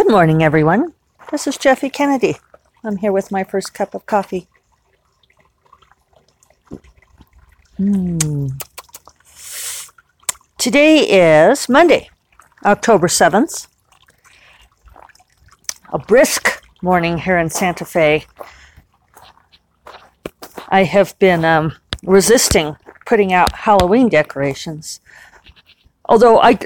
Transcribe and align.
Good 0.00 0.10
morning, 0.10 0.42
everyone. 0.42 0.94
This 1.30 1.46
is 1.46 1.58
Jeffe 1.58 1.92
Kennedy. 1.92 2.38
I'm 2.82 2.96
here 2.96 3.12
with 3.12 3.30
my 3.30 3.44
first 3.44 3.74
cup 3.74 3.94
of 3.94 4.06
coffee. 4.06 4.48
Mm. 7.78 8.50
Today 10.56 11.00
is 11.00 11.68
Monday, 11.68 12.08
October 12.64 13.08
7th. 13.08 13.66
A 15.92 15.98
brisk 15.98 16.64
morning 16.80 17.18
here 17.18 17.36
in 17.36 17.50
Santa 17.50 17.84
Fe. 17.84 18.24
I 20.68 20.84
have 20.84 21.18
been 21.18 21.44
um, 21.44 21.74
resisting 22.02 22.74
putting 23.04 23.34
out 23.34 23.52
Halloween 23.52 24.08
decorations. 24.08 25.02
Although 26.06 26.40
I, 26.40 26.58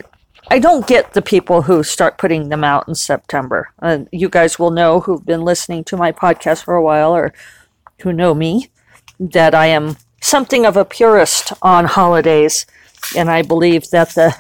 I 0.49 0.59
don't 0.59 0.87
get 0.87 1.15
the 1.15 1.23
people 1.23 1.63
who 1.63 1.83
start 1.83 2.19
putting 2.19 2.49
them 2.49 2.65
out 2.65 2.87
in 2.87 2.95
September. 2.95 3.71
Uh, 3.81 4.01
you 4.13 4.29
guys 4.29 4.59
will 4.59 4.71
know 4.71 5.01
who've 5.01 5.25
been 5.25 5.43
listening 5.43 5.85
to 5.85 5.97
my 5.97 6.13
podcast 6.13 6.65
for 6.65 6.75
a 6.75 6.83
while 6.83 7.15
or 7.15 7.33
who 8.01 8.13
know 8.13 8.35
me 8.35 8.69
that 9.19 9.55
I 9.55 9.67
am 9.67 9.97
something 10.21 10.67
of 10.67 10.77
a 10.77 10.85
purist 10.85 11.53
on 11.63 11.87
holidays, 11.87 12.67
and 13.17 13.31
I 13.31 13.43
believe 13.43 13.91
that 13.91 14.11
the 14.11 14.35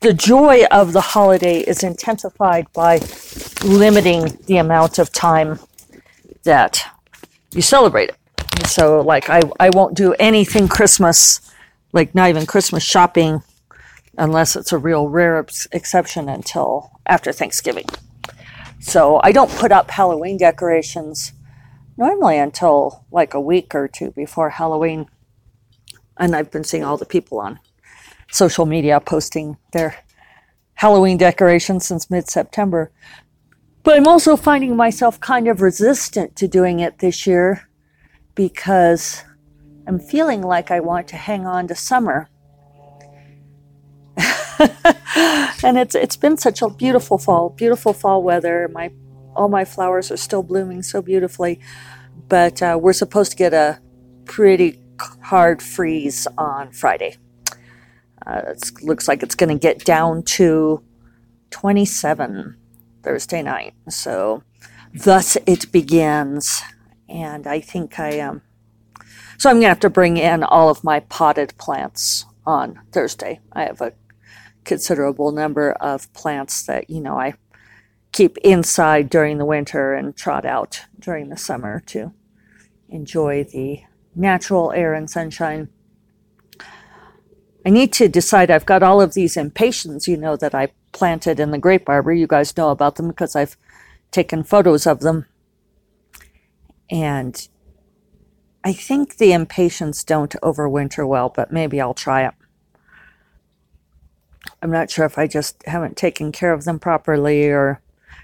the 0.00 0.14
joy 0.14 0.64
of 0.70 0.94
the 0.94 1.00
holiday 1.00 1.60
is 1.60 1.82
intensified 1.82 2.66
by 2.72 3.00
limiting 3.62 4.38
the 4.46 4.56
amount 4.56 4.98
of 4.98 5.12
time 5.12 5.58
that 6.44 6.82
you 7.52 7.60
celebrate 7.60 8.08
it. 8.08 8.16
So, 8.66 9.02
like, 9.02 9.28
I, 9.28 9.42
I 9.58 9.68
won't 9.70 9.94
do 9.94 10.14
anything 10.14 10.68
Christmas, 10.68 11.40
like, 11.92 12.14
not 12.14 12.30
even 12.30 12.46
Christmas 12.46 12.82
shopping, 12.82 13.42
unless 14.18 14.56
it's 14.56 14.72
a 14.72 14.78
real 14.78 15.08
rare 15.08 15.38
ex- 15.38 15.68
exception 15.72 16.28
until 16.28 16.90
after 17.06 17.32
Thanksgiving. 17.32 17.86
So, 18.80 19.20
I 19.22 19.32
don't 19.32 19.50
put 19.50 19.72
up 19.72 19.90
Halloween 19.90 20.38
decorations 20.38 21.32
normally 21.96 22.38
until 22.38 23.04
like 23.10 23.34
a 23.34 23.40
week 23.40 23.74
or 23.74 23.86
two 23.86 24.10
before 24.12 24.50
Halloween. 24.50 25.06
And 26.18 26.34
I've 26.34 26.50
been 26.50 26.64
seeing 26.64 26.84
all 26.84 26.96
the 26.96 27.04
people 27.04 27.40
on 27.40 27.60
social 28.30 28.66
media 28.66 29.00
posting 29.00 29.58
their 29.72 29.96
Halloween 30.74 31.18
decorations 31.18 31.86
since 31.86 32.10
mid 32.10 32.28
September. 32.28 32.90
But 33.82 33.96
I'm 33.96 34.06
also 34.06 34.36
finding 34.36 34.76
myself 34.76 35.20
kind 35.20 35.48
of 35.48 35.60
resistant 35.60 36.36
to 36.36 36.48
doing 36.48 36.80
it 36.80 36.98
this 36.98 37.26
year 37.26 37.68
because 38.34 39.22
I'm 39.86 39.98
feeling 39.98 40.42
like 40.42 40.70
I 40.70 40.80
want 40.80 41.08
to 41.08 41.16
hang 41.16 41.46
on 41.46 41.68
to 41.68 41.74
summer. 41.74 42.28
and 45.64 45.78
it's 45.78 45.94
it's 45.94 46.16
been 46.16 46.36
such 46.36 46.62
a 46.62 46.68
beautiful 46.68 47.18
fall, 47.18 47.50
beautiful 47.50 47.92
fall 47.92 48.22
weather. 48.22 48.68
My 48.72 48.92
all 49.34 49.48
my 49.48 49.64
flowers 49.64 50.10
are 50.10 50.16
still 50.16 50.42
blooming 50.42 50.82
so 50.82 51.00
beautifully, 51.00 51.60
but 52.28 52.62
uh, 52.62 52.78
we're 52.80 52.92
supposed 52.92 53.30
to 53.32 53.36
get 53.36 53.54
a 53.54 53.80
pretty 54.24 54.80
hard 55.22 55.62
freeze 55.62 56.26
on 56.36 56.72
Friday. 56.72 57.16
Uh, 58.26 58.42
it 58.48 58.70
looks 58.82 59.08
like 59.08 59.22
it's 59.22 59.34
going 59.34 59.48
to 59.48 59.58
get 59.58 59.84
down 59.84 60.22
to 60.22 60.82
27 61.50 62.56
Thursday 63.02 63.42
night. 63.42 63.72
So, 63.88 64.42
thus 64.92 65.36
it 65.46 65.72
begins 65.72 66.62
and 67.08 67.46
I 67.46 67.60
think 67.60 67.98
I 67.98 68.10
am. 68.12 68.30
Um, 68.30 68.42
so 69.38 69.48
I'm 69.48 69.56
going 69.56 69.62
to 69.62 69.68
have 69.68 69.80
to 69.80 69.90
bring 69.90 70.18
in 70.18 70.44
all 70.44 70.68
of 70.68 70.84
my 70.84 71.00
potted 71.00 71.56
plants 71.56 72.26
on 72.46 72.78
Thursday. 72.92 73.40
I 73.52 73.64
have 73.64 73.80
a 73.80 73.94
considerable 74.70 75.32
number 75.32 75.72
of 75.72 76.12
plants 76.12 76.62
that, 76.62 76.88
you 76.88 77.00
know, 77.00 77.18
I 77.18 77.34
keep 78.12 78.38
inside 78.38 79.10
during 79.10 79.38
the 79.38 79.44
winter 79.44 79.94
and 79.94 80.16
trot 80.16 80.44
out 80.44 80.82
during 80.96 81.28
the 81.28 81.36
summer 81.36 81.82
to 81.86 82.12
enjoy 82.88 83.42
the 83.42 83.80
natural 84.14 84.70
air 84.70 84.94
and 84.94 85.10
sunshine. 85.10 85.70
I 87.66 87.70
need 87.70 87.92
to 87.94 88.06
decide. 88.06 88.48
I've 88.48 88.64
got 88.64 88.84
all 88.84 89.00
of 89.00 89.14
these 89.14 89.36
impatiens, 89.36 90.06
you 90.06 90.16
know, 90.16 90.36
that 90.36 90.54
I 90.54 90.68
planted 90.92 91.40
in 91.40 91.50
the 91.50 91.58
grape 91.58 91.88
arbor. 91.88 92.12
You 92.12 92.28
guys 92.28 92.56
know 92.56 92.70
about 92.70 92.94
them 92.94 93.08
because 93.08 93.34
I've 93.34 93.56
taken 94.12 94.44
photos 94.44 94.86
of 94.86 95.00
them. 95.00 95.26
And 96.88 97.48
I 98.62 98.72
think 98.72 99.16
the 99.16 99.32
impatiens 99.32 100.04
don't 100.04 100.36
overwinter 100.44 101.08
well, 101.08 101.28
but 101.28 101.50
maybe 101.50 101.80
I'll 101.80 101.92
try 101.92 102.24
it. 102.24 102.34
I'm 104.62 104.70
not 104.70 104.90
sure 104.90 105.04
if 105.04 105.18
I 105.18 105.26
just 105.26 105.62
haven't 105.66 105.96
taken 105.96 106.32
care 106.32 106.52
of 106.52 106.64
them 106.64 106.78
properly 106.78 107.48
or, 107.48 107.80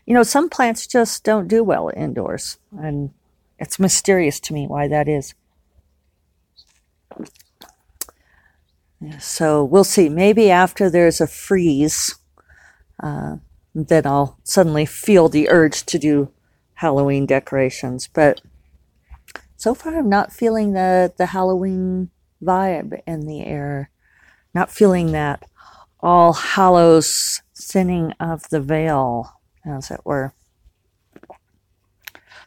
you 0.06 0.15
know, 0.15 0.22
some 0.22 0.49
plants 0.49 0.87
just 0.87 1.25
don't 1.25 1.49
do 1.49 1.62
well 1.62 1.91
indoors. 1.97 2.59
And 2.78 3.10
it's 3.59 3.78
mysterious 3.78 4.41
to 4.41 4.54
me 4.54 4.66
why 4.66 4.88
that 4.88 5.09
is. 5.09 5.34
So 9.19 9.65
we'll 9.65 9.84
see. 9.84 10.09
Maybe 10.09 10.50
after 10.50 10.88
there's 10.88 11.21
a 11.21 11.27
freeze, 11.27 12.16
uh, 13.03 13.37
then 13.75 14.06
I'll 14.06 14.38
suddenly 14.43 14.87
feel 14.87 15.28
the 15.28 15.50
urge 15.50 15.84
to 15.87 15.98
do 15.98 16.31
Halloween 16.75 17.27
decorations. 17.27 18.09
But 18.09 18.41
so 19.56 19.75
far 19.75 19.98
I'm 19.98 20.09
not 20.09 20.33
feeling 20.33 20.72
the, 20.72 21.12
the 21.16 21.27
Halloween 21.27 22.10
vibe 22.43 23.00
in 23.06 23.27
the 23.27 23.44
air. 23.44 23.91
Not 24.54 24.71
feeling 24.71 25.12
that 25.12 25.44
all 26.01 26.33
hallows 26.33 27.43
thinning 27.57 28.12
of 28.21 28.49
the 28.51 28.61
veil, 28.61 29.41
as 29.65 29.91
it 29.91 30.01
were. 30.05 30.34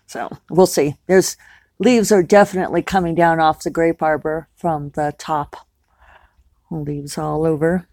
So 0.06 0.30
we'll 0.50 0.66
see. 0.66 0.96
There's 1.08 1.38
leaves 1.78 2.12
are 2.12 2.24
definitely 2.24 2.82
coming 2.82 3.16
down 3.16 3.40
off 3.40 3.64
the 3.64 3.70
grape 3.70 4.02
arbor 4.02 4.50
from 4.56 4.90
the 4.92 5.14
top. 5.18 5.56
Leaves 6.72 7.18
all 7.18 7.46
over. 7.46 7.88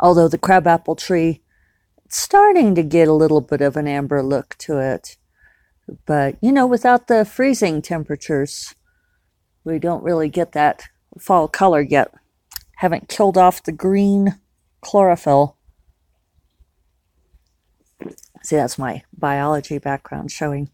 Although 0.00 0.28
the 0.28 0.38
crabapple 0.38 0.96
tree, 0.96 1.42
it's 2.04 2.18
starting 2.18 2.74
to 2.74 2.82
get 2.82 3.08
a 3.08 3.12
little 3.12 3.40
bit 3.40 3.60
of 3.60 3.76
an 3.76 3.86
amber 3.86 4.22
look 4.22 4.56
to 4.58 4.78
it. 4.78 5.16
But, 6.04 6.36
you 6.40 6.52
know, 6.52 6.66
without 6.66 7.06
the 7.06 7.24
freezing 7.24 7.80
temperatures, 7.82 8.74
we 9.64 9.78
don't 9.78 10.02
really 10.02 10.28
get 10.28 10.52
that 10.52 10.84
fall 11.18 11.48
color 11.48 11.80
yet. 11.80 12.12
Haven't 12.76 13.08
killed 13.08 13.36
off 13.36 13.62
the 13.62 13.72
green 13.72 14.38
chlorophyll. 14.80 15.56
See, 18.42 18.56
that's 18.56 18.78
my 18.78 19.02
biology 19.16 19.78
background 19.78 20.30
showing. 20.30 20.70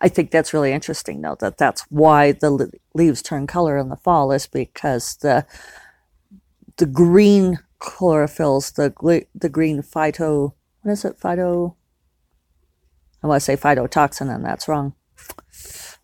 I 0.00 0.08
think 0.08 0.30
that's 0.30 0.52
really 0.52 0.72
interesting, 0.72 1.22
though, 1.22 1.36
that 1.40 1.58
that's 1.58 1.82
why 1.88 2.32
the 2.32 2.70
leaves 2.94 3.22
turn 3.22 3.46
color 3.46 3.78
in 3.78 3.88
the 3.88 3.96
fall 3.96 4.32
is 4.32 4.46
because 4.46 5.16
the 5.16 5.46
the 6.76 6.86
green 6.86 7.60
chlorophylls, 7.80 8.74
the 8.74 9.26
the 9.34 9.48
green 9.48 9.82
phyto, 9.82 10.52
what 10.82 10.92
is 10.92 11.04
it, 11.04 11.18
phyto 11.18 11.76
I 13.26 13.28
want 13.28 13.40
to 13.40 13.44
say 13.44 13.56
phytotoxin, 13.56 14.32
and 14.32 14.44
that's 14.44 14.68
wrong. 14.68 14.94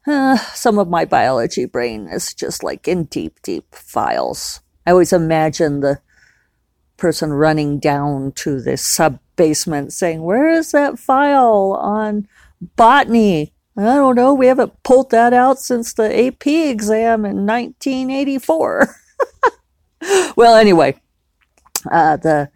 Uh, 0.07 0.37
some 0.55 0.79
of 0.79 0.89
my 0.89 1.05
biology 1.05 1.67
brain 1.67 2.09
is 2.09 2.35
just 2.35 2.65
like 2.65 2.89
in 2.89 3.05
deep, 3.05 3.41
deep 3.43 3.73
files. 3.75 4.61
I 4.87 4.91
always 4.91 5.13
imagine 5.13 5.81
the 5.81 6.01
person 6.97 7.33
running 7.33 7.79
down 7.79 8.33
to 8.33 8.61
the 8.61 8.77
sub 8.77 9.19
basement 9.37 9.93
saying, 9.93 10.23
Where 10.23 10.51
is 10.51 10.73
that 10.73 10.99
file 10.99 11.77
on 11.81 12.29
botany? 12.77 13.53
I 13.77 13.83
don't 13.83 14.17
know. 14.17 14.35
We 14.35 14.47
haven't 14.47 14.83
pulled 14.83 15.11
that 15.11 15.33
out 15.33 15.59
since 15.59 15.95
the 15.95 16.27
AP 16.27 16.47
exam 16.47 17.25
in 17.25 17.47
1984. 17.47 18.95
well, 20.37 20.57
anyway, 20.57 21.01
uh, 21.91 22.17
the 22.17 22.51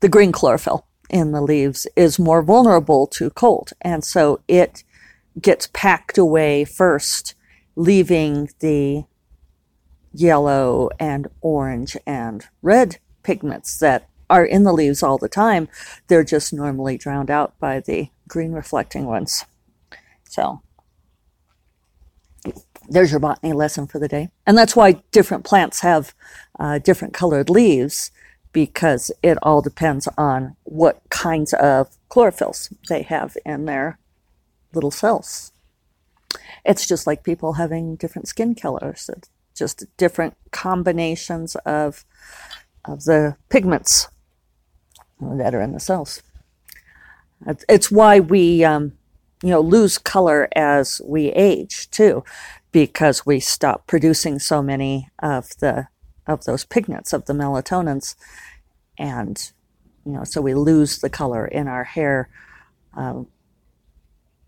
the 0.00 0.08
green 0.08 0.32
chlorophyll 0.32 0.84
in 1.08 1.30
the 1.30 1.40
leaves 1.40 1.86
is 1.94 2.18
more 2.18 2.42
vulnerable 2.42 3.06
to 3.06 3.30
cold. 3.30 3.70
And 3.82 4.02
so 4.02 4.40
it 4.48 4.82
gets 5.40 5.68
packed 5.72 6.18
away 6.18 6.64
first, 6.64 7.34
leaving 7.76 8.50
the 8.58 9.04
yellow 10.12 10.90
and 10.98 11.28
orange 11.40 11.96
and 12.06 12.46
red 12.60 12.98
pigments 13.22 13.78
that 13.78 14.08
are 14.28 14.44
in 14.44 14.64
the 14.64 14.72
leaves 14.72 15.02
all 15.02 15.18
the 15.18 15.28
time. 15.28 15.68
They're 16.08 16.24
just 16.24 16.52
normally 16.52 16.96
drowned 16.96 17.30
out 17.30 17.58
by 17.58 17.80
the 17.80 18.08
green 18.28 18.52
reflecting 18.52 19.06
ones. 19.06 19.44
So 20.24 20.62
there's 22.88 23.10
your 23.10 23.20
botany 23.20 23.52
lesson 23.52 23.86
for 23.86 23.98
the 23.98 24.08
day. 24.08 24.30
And 24.46 24.56
that's 24.56 24.74
why 24.74 25.02
different 25.10 25.44
plants 25.44 25.80
have 25.80 26.14
uh, 26.58 26.78
different 26.78 27.14
colored 27.14 27.50
leaves 27.50 28.10
because 28.52 29.10
it 29.22 29.38
all 29.42 29.62
depends 29.62 30.08
on 30.18 30.56
what 30.64 31.00
kinds 31.10 31.54
of 31.54 31.96
chlorophylls 32.10 32.72
they 32.88 33.02
have 33.02 33.36
in 33.46 33.64
their 33.64 33.98
little 34.74 34.90
cells. 34.90 35.52
It's 36.64 36.86
just 36.86 37.06
like 37.06 37.24
people 37.24 37.54
having 37.54 37.96
different 37.96 38.28
skin 38.28 38.54
colors, 38.54 39.10
it's 39.14 39.30
just 39.62 39.84
different 39.96 40.34
combinations 40.50 41.54
of, 41.64 42.04
of 42.84 43.04
the 43.04 43.36
pigments. 43.48 44.08
that 45.20 45.54
are 45.54 45.62
in 45.62 45.70
the 45.70 45.78
cells. 45.78 46.20
It's 47.68 47.88
why 47.88 48.18
we, 48.18 48.64
um, 48.64 48.92
you 49.40 49.50
know, 49.50 49.60
lose 49.60 49.98
color 49.98 50.48
as 50.56 51.00
we 51.04 51.28
age 51.28 51.88
too, 51.90 52.24
because 52.72 53.24
we 53.24 53.38
stop 53.38 53.86
producing 53.86 54.40
so 54.40 54.62
many 54.62 55.08
of 55.20 55.56
the 55.60 55.86
of 56.26 56.44
those 56.44 56.64
pigments 56.64 57.12
of 57.12 57.26
the 57.26 57.32
melatonins, 57.32 58.16
and 58.98 59.52
you 60.04 60.12
know, 60.12 60.24
so 60.24 60.40
we 60.40 60.54
lose 60.54 60.98
the 60.98 61.10
color 61.10 61.46
in 61.46 61.68
our 61.68 61.84
hair. 61.84 62.28
Um, 62.94 63.28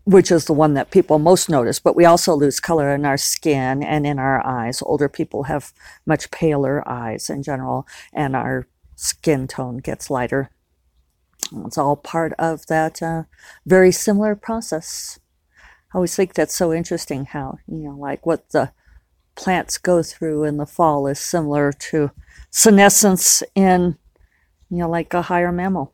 which 0.05 0.31
is 0.31 0.45
the 0.45 0.53
one 0.53 0.75
that 0.75 0.91
people 0.91 1.17
most 1.19 1.49
notice, 1.49 1.79
but 1.79 1.95
we 1.95 2.05
also 2.05 2.33
lose 2.33 2.59
color 2.59 2.93
in 2.93 3.05
our 3.05 3.17
skin 3.17 3.83
and 3.83 4.05
in 4.05 4.19
our 4.19 4.45
eyes. 4.45 4.81
Older 4.83 5.09
people 5.09 5.43
have 5.43 5.73
much 6.05 6.29
paler 6.31 6.87
eyes 6.87 7.29
in 7.29 7.41
general, 7.43 7.87
and 8.13 8.35
our 8.35 8.67
skin 8.95 9.47
tone 9.47 9.77
gets 9.77 10.09
lighter. 10.09 10.51
It's 11.65 11.77
all 11.77 11.95
part 11.95 12.33
of 12.39 12.67
that 12.67 13.01
uh, 13.01 13.23
very 13.65 13.91
similar 13.91 14.35
process. 14.35 15.19
I 15.93 15.97
always 15.97 16.15
think 16.15 16.33
that's 16.33 16.55
so 16.55 16.71
interesting 16.71 17.25
how, 17.25 17.57
you 17.67 17.77
know, 17.77 17.95
like 17.95 18.25
what 18.25 18.49
the 18.49 18.71
plants 19.35 19.77
go 19.77 20.03
through 20.03 20.43
in 20.43 20.57
the 20.57 20.65
fall 20.65 21.07
is 21.07 21.19
similar 21.19 21.71
to 21.71 22.11
senescence 22.51 23.43
in, 23.53 23.97
you 24.69 24.77
know, 24.77 24.89
like 24.89 25.13
a 25.13 25.23
higher 25.23 25.51
mammal. 25.51 25.93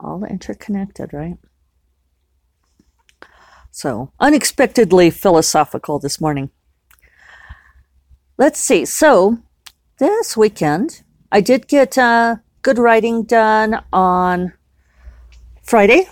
All 0.00 0.24
interconnected, 0.24 1.12
right? 1.12 1.36
So, 3.78 4.10
unexpectedly 4.18 5.08
philosophical 5.08 6.00
this 6.00 6.20
morning. 6.20 6.50
Let's 8.36 8.58
see. 8.58 8.84
So, 8.84 9.38
this 10.00 10.36
weekend, 10.36 11.04
I 11.30 11.40
did 11.40 11.68
get 11.68 11.96
uh, 11.96 12.38
good 12.62 12.76
writing 12.76 13.22
done 13.22 13.80
on 13.92 14.54
Friday. 15.62 16.08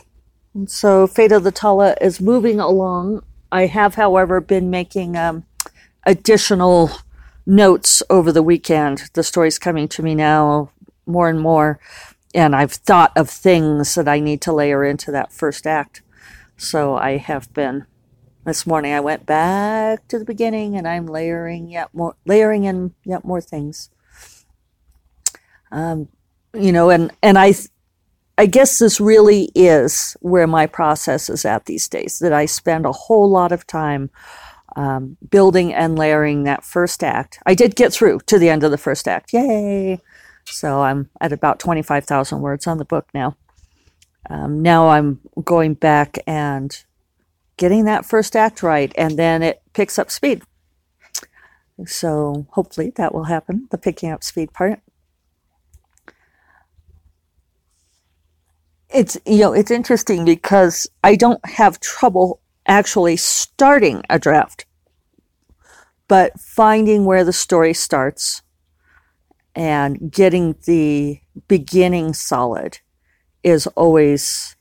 so, 0.66 1.08
Fate 1.08 1.32
of 1.32 1.42
the 1.42 1.50
Tala 1.50 1.96
is 2.00 2.20
moving 2.20 2.60
along. 2.60 3.24
I 3.50 3.66
have, 3.66 3.96
however, 3.96 4.40
been 4.40 4.70
making 4.70 5.16
um, 5.16 5.42
additional 6.04 6.92
notes 7.46 8.00
over 8.08 8.30
the 8.30 8.44
weekend. 8.44 9.10
The 9.14 9.24
story's 9.24 9.58
coming 9.58 9.88
to 9.88 10.04
me 10.04 10.14
now 10.14 10.70
more 11.04 11.28
and 11.28 11.40
more, 11.40 11.80
and 12.32 12.54
I've 12.54 12.74
thought 12.74 13.10
of 13.16 13.28
things 13.28 13.96
that 13.96 14.06
I 14.06 14.20
need 14.20 14.40
to 14.42 14.52
layer 14.52 14.84
into 14.84 15.10
that 15.10 15.32
first 15.32 15.66
act. 15.66 16.02
So 16.56 16.96
I 16.96 17.18
have 17.18 17.52
been 17.52 17.86
this 18.44 18.66
morning 18.66 18.92
I 18.92 19.00
went 19.00 19.26
back 19.26 20.06
to 20.08 20.18
the 20.18 20.24
beginning 20.24 20.76
and 20.76 20.86
I'm 20.86 21.06
layering 21.06 21.68
yet 21.68 21.92
more 21.92 22.14
layering 22.24 22.64
in 22.64 22.94
yet 23.04 23.24
more 23.24 23.40
things. 23.40 23.90
Um, 25.70 26.08
you 26.54 26.72
know, 26.72 26.88
and 26.88 27.12
and 27.22 27.38
I 27.38 27.54
I 28.38 28.46
guess 28.46 28.78
this 28.78 29.00
really 29.00 29.50
is 29.54 30.16
where 30.20 30.46
my 30.46 30.66
process 30.66 31.28
is 31.28 31.44
at 31.44 31.66
these 31.66 31.88
days. 31.88 32.20
That 32.20 32.32
I 32.32 32.46
spend 32.46 32.86
a 32.86 32.92
whole 32.92 33.28
lot 33.28 33.52
of 33.52 33.66
time 33.66 34.10
um, 34.76 35.16
building 35.28 35.74
and 35.74 35.98
layering 35.98 36.44
that 36.44 36.64
first 36.64 37.02
act. 37.02 37.38
I 37.44 37.54
did 37.54 37.76
get 37.76 37.92
through 37.92 38.20
to 38.26 38.38
the 38.38 38.48
end 38.48 38.62
of 38.62 38.70
the 38.70 38.78
first 38.78 39.08
act. 39.08 39.32
Yay! 39.32 40.00
So 40.44 40.82
I'm 40.82 41.10
at 41.20 41.32
about 41.32 41.58
twenty 41.58 41.82
five 41.82 42.04
thousand 42.04 42.40
words 42.40 42.66
on 42.66 42.78
the 42.78 42.84
book 42.84 43.08
now 43.12 43.36
um, 44.30 44.62
now 44.62 44.88
I'm 44.88 45.20
going 45.44 45.74
back 45.74 46.18
and 46.26 46.84
getting 47.56 47.84
that 47.84 48.04
first 48.04 48.36
act 48.36 48.62
right, 48.62 48.92
and 48.96 49.18
then 49.18 49.42
it 49.42 49.62
picks 49.72 49.98
up 49.98 50.10
speed. 50.10 50.42
So 51.84 52.46
hopefully 52.50 52.92
that 52.96 53.14
will 53.14 53.24
happen, 53.24 53.68
the 53.70 53.78
picking 53.78 54.10
up 54.10 54.24
speed 54.24 54.52
part. 54.52 54.80
It's 58.88 59.18
you 59.26 59.38
know 59.38 59.52
it's 59.52 59.70
interesting 59.70 60.24
because 60.24 60.86
I 61.04 61.16
don't 61.16 61.44
have 61.44 61.80
trouble 61.80 62.40
actually 62.66 63.16
starting 63.16 64.02
a 64.08 64.18
draft, 64.18 64.64
but 66.08 66.38
finding 66.40 67.04
where 67.04 67.24
the 67.24 67.32
story 67.32 67.74
starts 67.74 68.42
and 69.54 70.10
getting 70.10 70.54
the 70.66 71.20
beginning 71.48 72.14
solid 72.14 72.78
is 73.46 73.68
always 73.68 74.56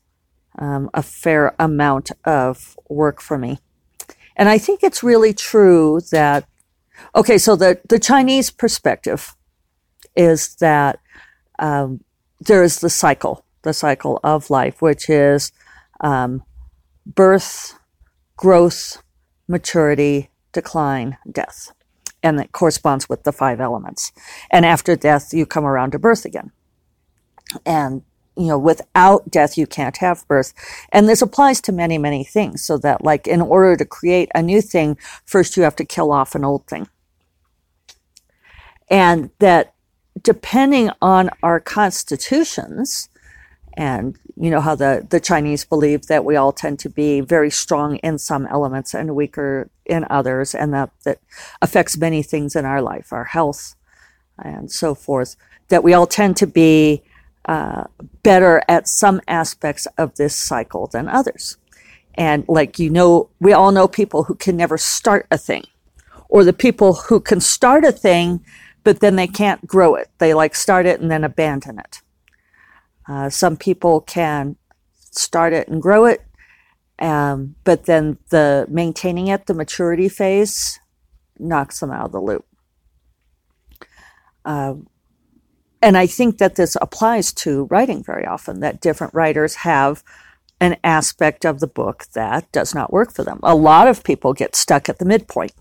um, 0.60 0.92
a 0.94 1.02
fair 1.02 1.56
amount 1.58 2.12
of 2.24 2.78
work 2.88 3.20
for 3.20 3.36
me. 3.36 3.58
And 4.36 4.48
I 4.48 4.60
think 4.60 4.84
it's 4.84 5.02
really 5.02 5.34
true 5.34 6.02
that, 6.12 6.48
okay, 7.16 7.40
so 7.40 7.56
the, 7.56 7.82
the 7.90 7.98
Chinese 7.98 8.52
perspective 8.52 9.36
is 10.16 10.56
that 10.58 11.00
um, 11.58 12.02
there 12.40 12.62
is 12.62 12.80
the 12.80 12.92
cycle, 12.92 13.44
the 13.64 13.74
cycle 13.74 14.20
of 14.24 14.52
life, 14.52 14.84
which 14.84 15.10
is 15.10 15.52
um, 16.02 16.44
birth, 17.08 17.74
growth, 18.38 19.02
maturity, 19.48 20.30
decline, 20.52 21.18
death. 21.32 21.72
And 22.22 22.38
that 22.38 22.52
corresponds 22.52 23.10
with 23.10 23.24
the 23.24 23.32
five 23.32 23.60
elements. 23.60 24.12
And 24.52 24.64
after 24.64 24.96
death, 24.96 25.34
you 25.34 25.48
come 25.48 25.66
around 25.66 25.92
to 25.94 26.00
birth 26.00 26.24
again. 26.24 26.52
And 27.66 28.04
you 28.38 28.48
know, 28.48 28.60
without 28.60 29.30
death, 29.32 29.58
you 29.58 29.68
can't 29.68 29.98
have 29.98 30.28
birth. 30.28 30.54
And 30.92 31.08
this 31.08 31.22
applies 31.22 31.62
to 31.62 31.72
many, 31.72 31.98
many 31.98 32.24
things. 32.24 32.64
So 32.64 32.78
that, 32.80 33.04
like, 33.04 33.28
in 33.28 33.42
order 33.42 33.78
to 33.78 33.86
create 33.86 34.30
a 34.36 34.42
new 34.42 34.62
thing, 34.62 34.98
first 35.26 35.56
you 35.56 35.64
have 35.64 35.76
to 35.78 35.86
kill 35.86 36.12
off 36.12 36.36
an 36.36 36.44
old 36.44 36.68
thing. 36.68 36.88
And 38.90 39.32
that 39.40 39.74
depending 40.22 40.92
on 41.02 41.30
our 41.44 41.60
constitutions, 41.60 43.10
and 43.74 44.18
you 44.38 44.50
know 44.50 44.62
how 44.62 44.76
the, 44.76 45.06
the 45.10 45.20
Chinese 45.20 45.66
believe 45.66 46.08
that 46.08 46.24
we 46.24 46.36
all 46.36 46.54
tend 46.54 46.80
to 46.80 46.90
be 46.90 47.22
very 47.22 47.50
strong 47.50 47.98
in 47.98 48.18
some 48.18 48.48
elements 48.48 48.94
and 48.94 49.16
weaker 49.16 49.70
in 49.86 50.06
others, 50.10 50.56
and 50.56 50.74
that, 50.74 50.92
that 51.04 51.20
affects 51.62 51.98
many 51.98 52.24
things 52.24 52.56
in 52.56 52.66
our 52.66 52.82
life, 52.82 53.12
our 53.12 53.26
health, 53.26 53.76
and 54.38 54.72
so 54.72 54.96
forth, 54.96 55.36
that 55.70 55.84
we 55.84 55.94
all 55.94 56.08
tend 56.08 56.38
to 56.38 56.48
be 56.48 57.04
uh, 57.46 57.84
better 58.24 58.64
at 58.68 58.88
some 58.88 59.22
aspects 59.28 59.86
of 59.98 60.16
this 60.16 60.36
cycle 60.36 60.88
than 60.88 61.08
others. 61.08 61.58
And 62.16 62.46
like 62.48 62.80
you 62.80 62.90
know, 62.90 63.30
we 63.40 63.54
all 63.54 63.72
know 63.72 63.88
people 63.88 64.24
who 64.24 64.36
can 64.36 64.58
never 64.58 64.78
start 64.78 65.28
a 65.30 65.38
thing, 65.38 65.64
or 66.30 66.44
the 66.44 66.54
people 66.54 66.94
who 66.94 67.20
can 67.20 67.42
start 67.42 67.84
a 67.84 67.92
thing, 67.92 68.44
but 68.84 69.00
then 69.00 69.16
they 69.16 69.28
can't 69.28 69.68
grow 69.68 69.96
it. 69.96 70.10
They 70.18 70.34
like 70.34 70.56
start 70.56 70.86
it 70.86 71.00
and 71.00 71.12
then 71.12 71.24
abandon 71.24 71.80
it. 71.80 72.02
Uh, 73.08 73.30
some 73.30 73.58
people 73.58 74.02
can 74.02 74.56
start 75.12 75.54
it 75.54 75.68
and 75.68 75.82
grow 75.82 76.06
it, 76.06 76.26
um, 77.00 77.56
but 77.64 77.86
then 77.86 78.18
the 78.30 78.66
maintaining 78.70 79.28
it, 79.28 79.46
the 79.46 79.54
maturity 79.54 80.10
phase, 80.10 80.80
knocks 81.38 81.80
them 81.80 81.92
out 81.92 82.06
of 82.06 82.12
the 82.12 82.22
loop. 82.22 82.46
Uh, 84.46 84.76
and 85.86 85.96
I 85.96 86.08
think 86.08 86.40
that 86.40 86.56
this 86.56 86.76
applies 86.82 87.32
to 87.34 87.66
writing 87.66 88.04
very 88.04 88.26
often, 88.26 88.60
that 88.62 88.82
different 88.82 89.14
writers 89.14 89.54
have 89.58 90.04
an 90.60 90.78
aspect 90.84 91.46
of 91.46 91.60
the 91.60 91.68
book 91.68 92.06
that 92.14 92.52
does 92.52 92.74
not 92.74 92.92
work 92.92 93.14
for 93.14 93.24
them. 93.24 93.40
A 93.44 93.54
lot 93.54 93.88
of 93.88 94.04
people 94.04 94.34
get 94.34 94.56
stuck 94.56 94.90
at 94.90 94.98
the 94.98 95.06
midpoint, 95.06 95.54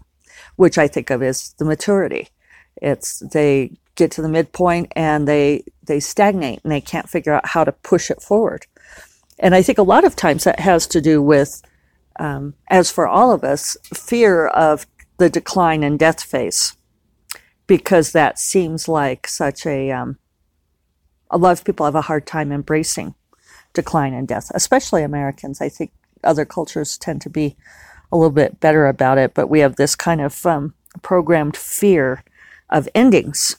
which 0.57 0.79
I 0.79 0.89
think 0.89 1.11
of 1.11 1.23
as 1.23 1.53
the 1.59 1.67
maturity. 1.67 2.29
It's 2.81 3.19
they 3.19 3.73
get 3.97 4.11
to 4.13 4.23
the 4.23 4.31
midpoint 4.31 4.95
and 4.97 5.29
they 5.29 5.65
they 5.83 6.01
stagnate 6.01 6.61
and 6.63 6.73
they 6.73 6.81
can't 6.81 7.11
figure 7.11 7.35
out 7.35 7.49
how 7.49 7.63
to 7.63 7.73
push 7.73 8.11
it 8.11 8.23
forward. 8.23 8.65
And 9.39 9.55
I 9.55 9.61
think 9.61 9.77
a 9.77 9.83
lot 9.83 10.07
of 10.07 10.17
times 10.17 10.45
that 10.45 10.59
has 10.59 10.87
to 10.87 11.03
do 11.03 11.21
with, 11.21 11.61
um, 12.19 12.55
as 12.71 12.91
for 12.91 13.07
all 13.07 13.31
of 13.31 13.45
us, 13.45 13.77
fear 13.93 14.47
of 14.47 14.87
the 15.19 15.29
decline 15.29 15.83
and 15.83 15.99
death 15.99 16.23
phase 16.23 16.77
because 17.67 18.13
that 18.13 18.39
seems 18.39 18.89
like 18.89 19.27
such 19.27 19.67
a 19.67 19.91
um, 19.91 20.19
a 21.31 21.39
lot 21.39 21.59
of 21.59 21.65
people 21.65 21.87
have 21.87 21.95
a 21.95 22.03
hard 22.03 22.27
time 22.27 22.53
embracing 22.53 23.15
decline 23.73 24.15
and 24.15 24.29
death, 24.29 24.51
especially 24.55 25.03
Americans. 25.03 25.61
I 25.61 25.69
think 25.69 25.93
other 26.23 26.45
cultures 26.45 26.97
tend 26.97 27.21
to 27.23 27.31
be 27.31 27.57
a 28.13 28.17
little 28.17 28.31
bit 28.31 28.61
better 28.61 28.87
about 28.87 29.19
it, 29.19 29.35
but 29.35 29.49
we 29.49 29.61
have 29.61 29.77
this 29.77 29.97
kind 29.97 30.21
of 30.21 30.47
um, 30.47 30.75
programmed 31.03 31.57
fear 31.57 32.23
of 32.71 32.89
endings. 32.95 33.57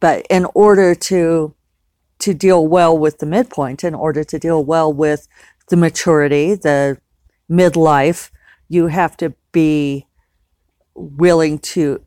But 0.00 0.26
in 0.30 0.46
order 0.54 0.94
to 0.94 1.54
to 2.18 2.32
deal 2.32 2.66
well 2.66 2.96
with 2.96 3.18
the 3.18 3.26
midpoint, 3.26 3.84
in 3.84 3.94
order 3.94 4.24
to 4.24 4.38
deal 4.38 4.64
well 4.64 4.90
with 4.90 5.28
the 5.68 5.76
maturity, 5.76 6.54
the 6.54 6.98
midlife, 7.50 8.30
you 8.68 8.86
have 8.86 9.18
to 9.18 9.34
be 9.52 10.06
willing 10.96 11.58
to 11.58 12.02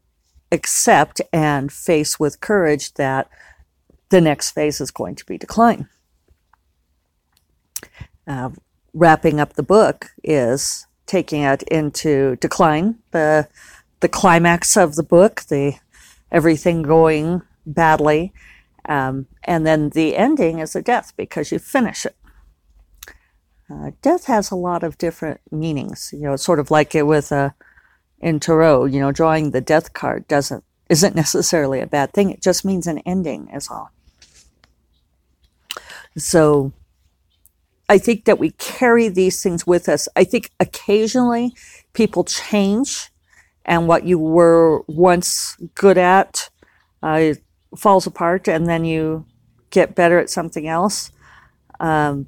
accept 0.51 1.21
and 1.31 1.71
face 1.71 2.19
with 2.19 2.41
courage 2.41 2.93
that 2.95 3.29
the 4.09 4.19
next 4.19 4.51
phase 4.51 4.81
is 4.81 4.91
going 4.91 5.15
to 5.15 5.25
be 5.25 5.37
decline. 5.37 5.87
Uh, 8.27 8.49
wrapping 8.93 9.39
up 9.39 9.53
the 9.53 9.63
book 9.63 10.07
is 10.23 10.87
taking 11.05 11.43
it 11.43 11.63
into 11.63 12.35
decline, 12.37 12.95
the 13.11 13.47
the 14.01 14.09
climax 14.09 14.77
of 14.77 14.95
the 14.95 15.03
book, 15.03 15.41
the 15.49 15.73
everything 16.31 16.83
going 16.83 17.41
badly, 17.65 18.33
Um, 18.89 19.27
and 19.43 19.67
then 19.67 19.89
the 19.89 20.17
ending 20.17 20.59
is 20.59 20.75
a 20.75 20.81
death 20.81 21.13
because 21.15 21.51
you 21.51 21.59
finish 21.59 22.05
it. 22.05 22.15
Uh, 23.69 23.91
death 24.01 24.25
has 24.25 24.49
a 24.49 24.55
lot 24.55 24.83
of 24.83 24.97
different 24.97 25.41
meanings. 25.51 26.09
You 26.11 26.21
know, 26.21 26.35
sort 26.37 26.59
of 26.59 26.71
like 26.71 26.95
it 26.95 27.05
with 27.05 27.31
a 27.31 27.53
in 28.19 28.39
tarot. 28.39 28.85
You 28.85 28.99
know, 28.99 29.11
drawing 29.11 29.51
the 29.51 29.61
death 29.61 29.93
card 29.93 30.27
doesn't 30.27 30.63
isn't 30.89 31.15
necessarily 31.15 31.81
a 31.81 31.87
bad 31.87 32.13
thing. 32.13 32.31
It 32.31 32.41
just 32.41 32.65
means 32.65 32.87
an 32.87 32.99
ending, 33.05 33.47
is 33.53 33.69
all. 33.69 33.91
So, 36.17 36.73
I 37.87 37.99
think 37.99 38.25
that 38.25 38.39
we 38.39 38.51
carry 38.51 39.07
these 39.07 39.41
things 39.43 39.67
with 39.67 39.87
us. 39.87 40.07
I 40.15 40.23
think 40.23 40.51
occasionally 40.59 41.53
people 41.93 42.23
change, 42.23 43.11
and 43.65 43.87
what 43.87 44.05
you 44.05 44.17
were 44.17 44.81
once 44.87 45.55
good 45.75 45.97
at 45.97 46.49
uh, 47.03 47.33
falls 47.77 48.07
apart, 48.07 48.47
and 48.47 48.67
then 48.67 48.83
you 48.83 49.25
get 49.69 49.95
better 49.95 50.17
at 50.17 50.29
something 50.29 50.67
else. 50.67 51.11
Um, 51.79 52.27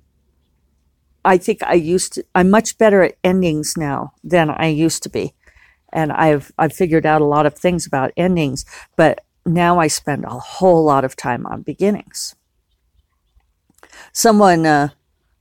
I 1.26 1.38
think 1.38 1.62
I 1.64 1.74
used 1.74 2.14
to, 2.14 2.26
I'm 2.34 2.50
much 2.50 2.78
better 2.78 3.04
at 3.04 3.16
endings 3.24 3.76
now 3.78 4.14
than 4.24 4.50
I 4.50 4.68
used 4.68 5.04
to 5.04 5.10
be. 5.10 5.34
And 5.92 6.12
I've, 6.12 6.52
I've 6.58 6.74
figured 6.74 7.06
out 7.06 7.22
a 7.22 7.26
lot 7.26 7.46
of 7.46 7.56
things 7.56 7.86
about 7.86 8.12
endings, 8.18 8.66
but 8.96 9.24
now 9.46 9.80
I 9.80 9.88
spend 9.88 10.26
a 10.26 10.30
whole 10.30 10.84
lot 10.84 11.04
of 11.04 11.16
time 11.16 11.46
on 11.46 11.62
beginnings. 11.62 12.36
Someone 14.14 14.66
uh, 14.66 14.90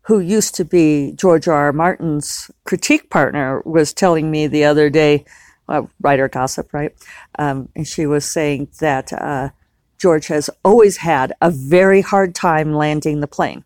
who 0.02 0.21
used 0.21 0.54
to 0.57 0.64
be 0.64 1.12
George 1.16 1.49
R. 1.49 1.54
R. 1.54 1.73
Martin's 1.73 2.50
critique 2.64 3.11
partner 3.11 3.62
was 3.64 3.92
telling 3.92 4.30
me 4.30 4.47
the 4.47 4.64
other 4.64 4.90
day, 4.90 5.25
uh, 5.69 5.83
writer 6.00 6.28
gossip, 6.28 6.73
right? 6.73 6.92
Um, 7.38 7.69
and 7.76 7.87
she 7.87 8.07
was 8.07 8.25
saying 8.25 8.69
that 8.80 9.12
uh, 9.12 9.50
George 9.99 10.26
has 10.28 10.50
always 10.64 10.99
had 10.99 11.33
a 11.40 11.50
very 11.50 12.00
hard 12.00 12.35
time 12.35 12.75
landing 12.75 13.21
the 13.21 13.28
plane 13.28 13.64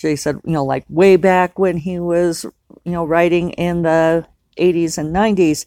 she 0.00 0.16
said, 0.16 0.40
you 0.44 0.52
know, 0.52 0.64
like 0.64 0.84
way 0.88 1.16
back 1.16 1.58
when 1.58 1.76
he 1.76 1.98
was, 1.98 2.44
you 2.84 2.92
know, 2.92 3.04
writing 3.04 3.50
in 3.50 3.82
the 3.82 4.26
80s 4.56 4.96
and 4.96 5.14
90s, 5.14 5.66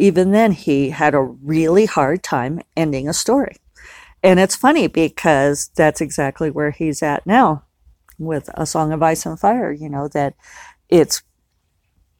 even 0.00 0.32
then 0.32 0.52
he 0.52 0.90
had 0.90 1.14
a 1.14 1.20
really 1.20 1.84
hard 1.84 2.22
time 2.22 2.60
ending 2.74 3.06
a 3.06 3.12
story. 3.12 3.56
And 4.22 4.40
it's 4.40 4.56
funny 4.56 4.86
because 4.86 5.70
that's 5.76 6.00
exactly 6.00 6.50
where 6.50 6.70
he's 6.70 7.02
at 7.02 7.26
now 7.26 7.64
with 8.18 8.48
A 8.54 8.64
Song 8.64 8.92
of 8.92 9.02
Ice 9.02 9.26
and 9.26 9.38
Fire, 9.38 9.70
you 9.70 9.90
know, 9.90 10.08
that 10.08 10.34
it's, 10.88 11.22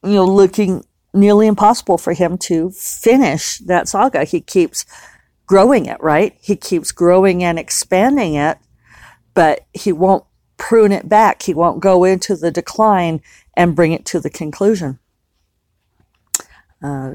you 0.02 0.12
know, 0.12 0.26
looking 0.26 0.84
nearly 1.14 1.46
impossible 1.46 1.96
for 1.96 2.12
him 2.12 2.36
to 2.38 2.70
finish 2.70 3.58
that 3.58 3.88
saga. 3.88 4.24
He 4.24 4.42
keeps 4.42 4.84
growing 5.46 5.86
it, 5.86 6.02
right? 6.02 6.36
He 6.38 6.56
keeps 6.56 6.92
growing 6.92 7.42
and 7.42 7.58
expanding 7.58 8.34
it, 8.34 8.58
but 9.32 9.66
he 9.72 9.90
won't 9.90 10.24
prune 10.58 10.92
it 10.92 11.08
back. 11.08 11.42
He 11.42 11.54
won't 11.54 11.80
go 11.80 12.04
into 12.04 12.36
the 12.36 12.50
decline 12.50 13.22
and 13.54 13.74
bring 13.74 13.92
it 13.92 14.04
to 14.06 14.20
the 14.20 14.30
conclusion. 14.30 14.98
Uh, 16.82 17.14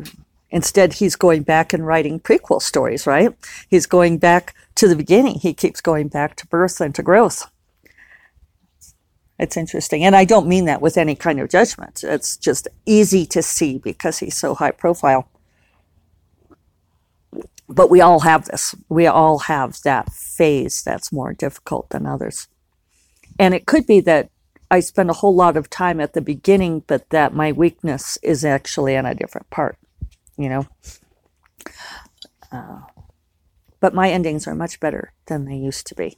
instead, 0.56 0.94
he's 0.94 1.18
going 1.18 1.44
back 1.44 1.74
and 1.74 1.86
writing 1.86 2.18
prequel 2.18 2.62
stories, 2.62 3.06
right? 3.06 3.36
He's 3.70 3.86
going 3.86 4.18
back 4.18 4.56
to 4.76 4.88
the 4.88 4.96
beginning. 4.96 5.40
He 5.40 5.54
keeps 5.54 5.82
going 5.82 6.08
back 6.08 6.38
to 6.38 6.48
birth 6.48 6.80
and 6.80 6.96
to 6.96 7.04
growth. 7.04 7.52
It's 9.38 9.58
interesting. 9.58 10.06
And 10.06 10.16
I 10.16 10.24
don't 10.24 10.48
mean 10.48 10.64
that 10.64 10.82
with 10.82 10.98
any 10.98 11.14
kind 11.14 11.42
of 11.42 11.50
judgment. 11.50 12.06
It's 12.06 12.38
just 12.38 12.70
easy 12.86 13.26
to 13.26 13.42
see 13.42 13.80
because 13.80 14.20
he's 14.20 14.38
so 14.38 14.56
high 14.56 14.72
profile. 14.72 15.28
But 17.68 17.90
we 17.90 18.00
all 18.00 18.22
have 18.22 18.46
this. 18.46 18.74
We 18.88 19.08
all 19.08 19.40
have 19.40 19.82
that 19.84 20.14
phase 20.14 20.82
that's 20.84 21.12
more 21.12 21.34
difficult 21.34 21.90
than 21.90 22.06
others. 22.06 22.48
And 23.38 23.54
it 23.54 23.66
could 23.66 23.86
be 23.86 24.00
that 24.02 24.30
I 24.72 24.80
spend 24.80 25.10
a 25.10 25.20
whole 25.20 25.36
lot 25.36 25.58
of 25.58 25.70
time 25.70 26.00
at 26.00 26.14
the 26.14 26.22
beginning, 26.22 26.84
but 26.88 27.10
that 27.10 27.34
my 27.34 27.52
weakness 27.52 28.18
is 28.24 28.46
actually 28.46 28.96
in 28.96 29.06
a 29.06 29.14
different 29.14 29.50
part, 29.50 29.78
you 30.38 30.50
know? 30.50 30.68
Uh, 32.52 32.82
but 33.80 33.94
my 33.94 34.10
endings 34.10 34.48
are 34.48 34.56
much 34.56 34.80
better 34.80 35.14
than 35.28 35.46
they 35.46 35.56
used 35.56 35.88
to 35.88 35.96
be. 35.96 36.18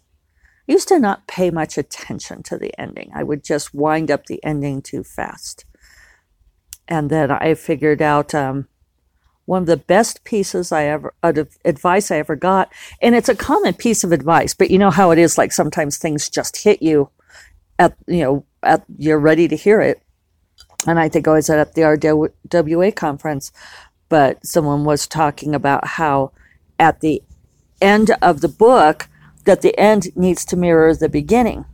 I 0.70 0.74
used 0.74 0.88
to 0.90 1.00
not 1.00 1.28
pay 1.28 1.50
much 1.50 1.78
attention 1.78 2.44
to 2.44 2.58
the 2.58 2.78
ending. 2.80 3.12
I 3.14 3.24
would 3.24 3.44
just 3.44 3.74
wind 3.74 4.12
up 4.12 4.26
the 4.26 4.44
ending 4.44 4.82
too 4.82 5.04
fast. 5.04 5.66
And 6.88 7.10
then 7.10 7.32
I 7.32 7.54
figured 7.54 8.02
out 8.02 8.34
um, 8.34 8.68
one 9.46 9.64
of 9.64 9.68
the 9.68 9.78
best 9.78 10.24
pieces 10.24 10.72
I 10.72 10.86
ever 10.86 11.14
of 11.24 11.58
advice 11.66 12.12
I 12.12 12.18
ever 12.18 12.36
got, 12.36 12.72
and 13.02 13.16
it's 13.16 13.30
a 13.30 13.36
common 13.36 13.74
piece 13.74 14.04
of 14.04 14.12
advice. 14.12 14.54
But 14.54 14.72
you 14.72 14.78
know 14.78 14.92
how 14.92 15.12
it 15.12 15.18
is. 15.18 15.38
Like 15.38 15.52
sometimes 15.52 15.98
things 15.98 16.30
just 16.30 16.64
hit 16.64 16.82
you 16.82 17.10
at 17.80 17.96
you 18.08 18.22
know 18.22 18.46
at 18.64 18.84
you're 18.98 19.20
ready 19.20 19.48
to 19.48 19.56
hear 19.56 19.82
it. 19.82 20.02
And 20.86 21.00
I 21.00 21.10
think 21.10 21.28
I 21.28 21.32
was 21.32 21.50
at 21.50 21.74
the 21.74 21.82
RWA 21.82 22.96
conference, 22.96 23.52
but 24.10 24.46
someone 24.46 24.84
was 24.84 25.08
talking 25.08 25.54
about 25.54 25.86
how 25.88 26.32
at 26.80 27.02
the 27.02 27.22
end 27.82 28.12
of 28.22 28.42
the 28.42 28.48
book 28.48 29.08
that 29.46 29.62
the 29.62 29.78
end 29.80 30.08
needs 30.16 30.46
to 30.46 30.58
mirror 30.58 30.94
the 30.94 31.10
beginning. 31.10 31.66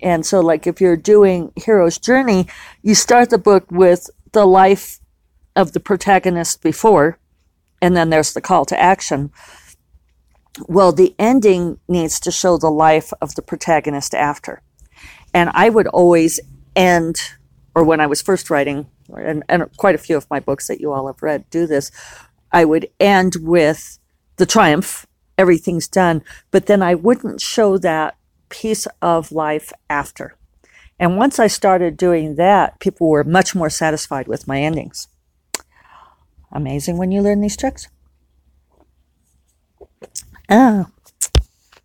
And 0.00 0.24
so, 0.24 0.40
like 0.40 0.66
if 0.66 0.80
you're 0.80 0.96
doing 0.96 1.52
Hero's 1.56 1.98
Journey, 1.98 2.46
you 2.82 2.94
start 2.94 3.30
the 3.30 3.38
book 3.38 3.70
with 3.70 4.10
the 4.32 4.46
life 4.46 5.00
of 5.54 5.72
the 5.72 5.80
protagonist 5.80 6.62
before, 6.62 7.18
and 7.80 7.96
then 7.96 8.10
there's 8.10 8.34
the 8.34 8.40
call 8.40 8.64
to 8.66 8.80
action. 8.80 9.32
Well, 10.68 10.92
the 10.92 11.14
ending 11.18 11.78
needs 11.88 12.20
to 12.20 12.30
show 12.30 12.58
the 12.58 12.70
life 12.70 13.12
of 13.20 13.34
the 13.34 13.42
protagonist 13.42 14.14
after. 14.14 14.62
And 15.34 15.50
I 15.52 15.68
would 15.68 15.86
always 15.88 16.40
end, 16.74 17.20
or 17.74 17.84
when 17.84 18.00
I 18.00 18.06
was 18.06 18.22
first 18.22 18.50
writing, 18.50 18.86
and, 19.14 19.44
and 19.48 19.64
quite 19.76 19.94
a 19.94 19.98
few 19.98 20.16
of 20.16 20.28
my 20.30 20.40
books 20.40 20.66
that 20.68 20.80
you 20.80 20.92
all 20.92 21.06
have 21.06 21.22
read 21.22 21.48
do 21.50 21.66
this, 21.66 21.90
I 22.52 22.64
would 22.64 22.88
end 23.00 23.36
with 23.40 23.98
the 24.36 24.46
triumph, 24.46 25.06
everything's 25.38 25.88
done, 25.88 26.22
but 26.50 26.66
then 26.66 26.82
I 26.82 26.94
wouldn't 26.94 27.40
show 27.40 27.78
that 27.78 28.16
piece 28.48 28.86
of 29.02 29.32
life 29.32 29.72
after. 29.90 30.36
And 30.98 31.18
once 31.18 31.38
I 31.38 31.46
started 31.46 31.96
doing 31.96 32.36
that, 32.36 32.80
people 32.80 33.08
were 33.08 33.24
much 33.24 33.54
more 33.54 33.68
satisfied 33.68 34.28
with 34.28 34.48
my 34.48 34.62
endings. 34.62 35.08
Amazing 36.52 36.96
when 36.96 37.12
you 37.12 37.20
learn 37.20 37.40
these 37.40 37.56
tricks. 37.56 37.88
Ah, 40.48 40.86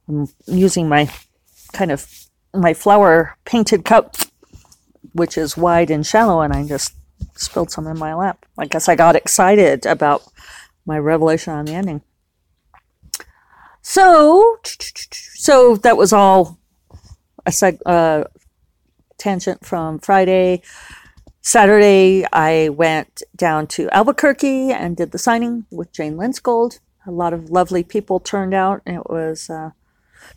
I'm 0.08 0.28
using 0.46 0.88
my 0.88 1.10
kind 1.74 1.92
of 1.92 2.08
my 2.54 2.74
flower 2.74 3.36
painted 3.44 3.84
cup, 3.86 4.16
which 5.14 5.38
is 5.38 5.58
wide 5.58 5.90
and 5.90 6.06
shallow, 6.06 6.42
and 6.42 6.54
I 6.54 6.66
just 6.66 6.94
spilled 7.36 7.72
some 7.72 7.88
in 7.88 7.98
my 7.98 8.14
lap. 8.14 8.46
I 8.58 8.66
guess 8.66 8.90
I 8.90 8.96
got 8.96 9.16
excited 9.16 9.86
about 9.86 10.24
my 10.86 10.98
revelation 10.98 11.54
on 11.54 11.66
the 11.66 11.74
ending. 11.74 12.02
So, 13.82 14.58
so 14.64 15.76
that 15.78 15.98
was 15.98 16.14
all 16.14 16.60
a 17.46 17.52
seg- 17.52 17.82
uh, 17.86 18.26
tangent 19.18 19.66
from 19.66 20.00
Friday. 20.00 20.62
Saturday, 21.42 22.26
I 22.32 22.70
went 22.70 23.24
down 23.36 23.66
to 23.68 23.90
Albuquerque 23.90 24.72
and 24.72 24.96
did 24.96 25.12
the 25.12 25.18
signing 25.18 25.66
with 25.72 25.92
Jane 25.92 26.16
Lindskold. 26.16 26.80
A 27.08 27.12
lot 27.12 27.34
of 27.34 27.50
lovely 27.50 27.84
people 27.84 28.20
turned 28.20 28.54
out. 28.54 28.84
It 28.86 29.10
was 29.10 29.50
uh, 29.50 29.72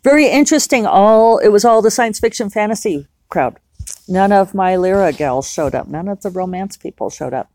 very 0.03 0.27
interesting. 0.27 0.87
All 0.87 1.37
it 1.37 1.49
was 1.49 1.63
all 1.63 1.83
the 1.83 1.91
science 1.91 2.19
fiction 2.19 2.49
fantasy 2.49 3.07
crowd. 3.29 3.59
None 4.07 4.31
of 4.31 4.53
my 4.53 4.75
Lyra 4.75 5.11
gals 5.11 5.49
showed 5.49 5.75
up. 5.75 5.87
None 5.87 6.07
of 6.07 6.21
the 6.21 6.29
romance 6.29 6.77
people 6.77 7.09
showed 7.09 7.33
up. 7.33 7.49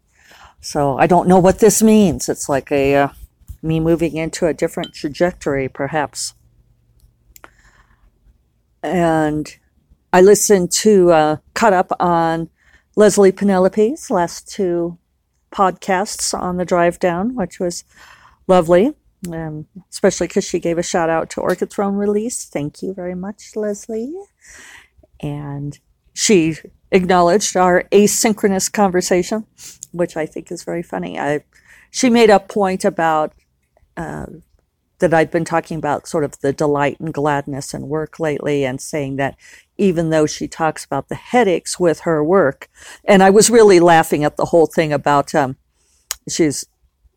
So 0.60 0.99
I 0.99 1.06
don't 1.06 1.28
know 1.28 1.38
what 1.38 1.60
this 1.60 1.82
means. 1.82 2.28
It's 2.28 2.49
like 2.49 2.70
a 2.70 2.94
uh, 2.96 3.08
me 3.62 3.80
moving 3.80 4.16
into 4.16 4.46
a 4.46 4.54
different 4.54 4.94
trajectory, 4.94 5.68
perhaps. 5.68 6.34
And 8.82 9.54
I 10.12 10.20
listened 10.20 10.72
to 10.72 11.12
uh, 11.12 11.37
up 11.62 11.92
on 12.00 12.49
Leslie 12.96 13.32
Penelope's 13.32 14.10
last 14.10 14.49
two 14.49 14.99
podcasts 15.52 16.38
on 16.38 16.56
the 16.56 16.64
drive 16.64 16.99
down, 16.99 17.34
which 17.34 17.60
was 17.60 17.84
lovely, 18.46 18.94
um, 19.30 19.66
especially 19.90 20.26
because 20.26 20.44
she 20.44 20.58
gave 20.58 20.78
a 20.78 20.82
shout 20.82 21.10
out 21.10 21.30
to 21.30 21.40
Orchid 21.40 21.70
Throne 21.70 21.94
release. 21.94 22.44
Thank 22.44 22.82
you 22.82 22.94
very 22.94 23.14
much, 23.14 23.54
Leslie. 23.54 24.14
And 25.20 25.78
she 26.12 26.57
acknowledged 26.90 27.57
our 27.57 27.85
asynchronous 27.93 28.73
conversation, 28.73 29.47
which 29.93 30.17
I 30.17 30.26
think 30.26 30.50
is 30.50 30.64
very 30.64 30.83
funny. 30.83 31.19
I, 31.19 31.45
she 31.90 32.11
made 32.11 32.31
a 32.31 32.40
point 32.40 32.85
about 32.85 33.33
uh, 33.97 34.26
that 35.00 35.14
I'd 35.14 35.31
been 35.31 35.45
talking 35.45 35.79
about 35.79 36.07
sort 36.07 36.25
of 36.25 36.38
the 36.40 36.52
delight 36.52 37.00
and 37.00 37.12
gladness 37.12 37.75
in 37.75 37.88
work 37.88 38.21
lately 38.21 38.64
and 38.64 38.81
saying 38.81 39.17
that 39.17 39.37
even 39.76 40.11
though 40.11 40.26
she 40.26 40.47
talks 40.47 40.85
about 40.85 41.09
the 41.09 41.14
headaches 41.14 41.81
with 41.81 42.00
her 42.00 42.23
work. 42.23 42.69
And 43.05 43.23
I 43.23 43.31
was 43.31 43.50
really 43.50 43.81
laughing 43.81 44.25
at 44.25 44.37
the 44.37 44.47
whole 44.47 44.67
thing 44.67 44.93
about 44.93 45.35
um, 45.35 45.57
she's 46.29 46.67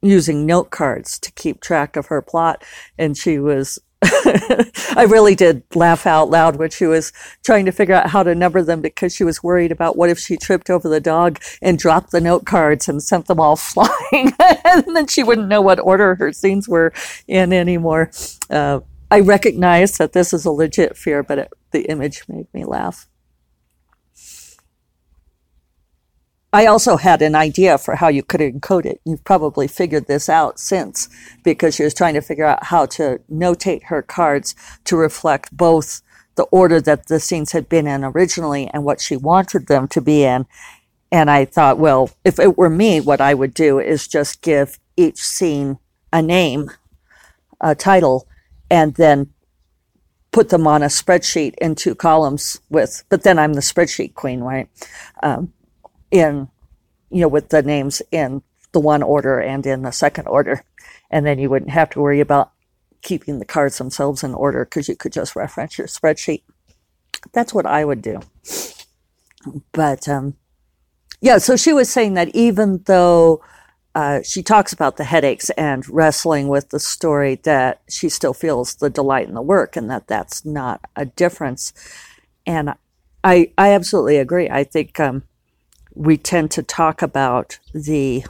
using 0.02 0.46
note 0.46 0.72
cards 0.72 1.20
to 1.20 1.32
keep 1.34 1.60
track 1.60 1.96
of 1.96 2.08
her 2.08 2.22
plot. 2.22 2.64
And 2.98 3.18
she 3.18 3.38
was 3.38 3.80
I 4.96 5.06
really 5.10 5.36
did 5.36 5.64
laugh 5.76 6.06
out 6.06 6.30
loud 6.30 6.58
when 6.58 6.70
she 6.70 6.86
was 6.86 7.14
trying 7.44 7.66
to 7.66 7.72
figure 7.72 7.96
out 7.96 8.10
how 8.10 8.24
to 8.24 8.36
number 8.36 8.62
them 8.62 8.82
because 8.82 9.16
she 9.16 9.24
was 9.24 9.42
worried 9.42 9.72
about 9.72 9.96
what 9.96 10.10
if 10.10 10.20
she 10.20 10.38
tripped 10.38 10.70
over 10.70 10.90
the 10.90 11.00
dog 11.00 11.40
and 11.62 11.80
dropped 11.80 12.12
the 12.12 12.22
note 12.22 12.46
cards 12.46 12.90
and 12.90 13.02
sent 13.02 13.28
them 13.28 13.40
all 13.40 13.56
flying, 13.58 14.34
and 14.66 14.96
then 14.96 15.08
she 15.08 15.24
wouldn't 15.24 15.48
know 15.48 15.62
what 15.62 15.80
order 15.80 16.16
her 16.16 16.34
scenes 16.34 16.68
were 16.68 16.94
in 17.28 17.54
anymore. 17.54 18.12
Uh, 18.50 18.82
I 19.10 19.20
recognize 19.20 19.98
that 19.98 20.14
this 20.14 20.34
is 20.34 20.46
a 20.46 20.52
legit 20.52 20.98
fear, 20.98 21.24
but 21.24 21.38
it, 21.40 21.54
the 21.72 21.84
image 21.84 22.24
made 22.28 22.48
me 22.54 22.66
laugh. 22.66 23.08
I 26.54 26.68
also 26.68 26.98
had 26.98 27.24
an 27.24 27.34
idea 27.34 27.80
for 27.80 27.96
how 27.96 28.10
you 28.10 28.22
could 28.22 28.40
encode 28.40 28.86
it. 28.86 29.02
You've 29.06 29.24
probably 29.24 29.68
figured 29.68 30.06
this 30.06 30.30
out 30.30 30.60
since 30.60 31.10
because 31.44 31.74
she 31.74 31.84
was 31.84 31.96
trying 31.96 32.14
to 32.14 32.22
figure 32.22 32.46
out 32.46 32.66
how 32.66 32.86
to 32.86 33.20
notate 33.30 33.86
her 33.86 34.04
cards 34.04 34.54
to 34.86 34.96
reflect 34.96 35.58
both 35.58 36.04
the 36.36 36.44
order 36.44 36.80
that 36.80 37.08
the 37.08 37.20
scenes 37.20 37.54
had 37.54 37.68
been 37.68 37.88
in 37.88 38.04
originally 38.04 38.68
and 38.68 38.84
what 38.84 39.02
she 39.02 39.18
wanted 39.18 39.66
them 39.66 39.88
to 39.88 40.00
be 40.00 40.24
in. 40.24 40.46
And 41.12 41.32
I 41.32 41.46
thought, 41.46 41.80
well, 41.80 42.12
if 42.24 42.38
it 42.38 42.56
were 42.56 42.70
me, 42.70 43.02
what 43.02 43.20
I 43.20 43.34
would 43.34 43.56
do 43.56 43.80
is 43.80 44.08
just 44.08 44.44
give 44.44 44.80
each 44.96 45.18
scene 45.18 45.80
a 46.12 46.22
name, 46.22 46.70
a 47.62 47.74
title, 47.74 48.28
and 48.70 48.94
then 48.94 49.34
put 50.32 50.50
them 50.50 50.68
on 50.68 50.84
a 50.84 50.88
spreadsheet 50.88 51.56
in 51.60 51.74
two 51.74 51.96
columns 51.96 52.60
with, 52.70 53.04
but 53.10 53.24
then 53.24 53.40
I'm 53.40 53.54
the 53.54 53.62
spreadsheet 53.62 54.14
queen, 54.14 54.42
right? 54.42 54.68
Um, 55.22 55.52
in, 56.14 56.48
you 57.10 57.22
know, 57.22 57.28
with 57.28 57.50
the 57.50 57.64
names 57.64 58.02
in 58.12 58.44
the 58.72 58.80
one 58.80 59.04
order 59.04 59.40
and 59.40 59.66
in 59.66 59.82
the 59.82 59.92
second 59.92 60.28
order. 60.28 60.64
And 61.10 61.26
then 61.26 61.40
you 61.40 61.50
wouldn't 61.50 61.72
have 61.72 61.90
to 61.92 62.00
worry 62.00 62.20
about 62.20 62.52
keeping 63.02 63.40
the 63.40 63.46
cards 63.46 63.78
themselves 63.80 64.24
in 64.24 64.34
order 64.34 64.64
because 64.64 64.88
you 64.88 64.96
could 64.96 65.12
just 65.12 65.36
reference 65.36 65.78
your 65.78 65.88
spreadsheet. 65.88 66.44
That's 67.34 67.54
what 67.54 67.66
I 67.66 67.84
would 67.84 68.02
do. 68.02 68.20
But 69.72 70.08
um, 70.08 70.36
yeah, 71.20 71.40
so 71.40 71.56
she 71.56 71.74
was 71.74 71.90
saying 71.90 72.14
that 72.14 72.30
even 72.36 72.84
though 72.86 73.44
uh, 73.96 74.22
she 74.24 74.44
talks 74.44 74.72
about 74.72 74.98
the 74.98 75.04
headaches 75.04 75.50
and 75.52 75.88
wrestling 75.90 76.48
with 76.48 76.70
the 76.70 76.80
story, 76.80 77.36
that 77.44 77.82
she 77.90 78.10
still 78.10 78.34
feels 78.34 78.76
the 78.76 78.90
delight 78.90 79.28
in 79.28 79.34
the 79.34 79.42
work 79.42 79.76
and 79.76 79.90
that 79.90 80.08
that's 80.08 80.46
not 80.46 80.82
a 80.96 81.06
difference. 81.06 81.74
And 82.46 82.74
I, 83.24 83.52
I 83.58 83.72
absolutely 83.72 84.18
agree. 84.18 84.50
I 84.50 84.64
think 84.64 85.00
um, 85.00 85.24
we 85.96 86.18
tend 86.18 86.52
to 86.52 86.64
talk 86.64 87.02
about 87.02 87.60
the 87.74 88.24